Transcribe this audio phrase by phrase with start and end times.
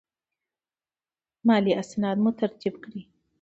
[1.47, 3.01] مالي اسناد مو ترتیب کړئ.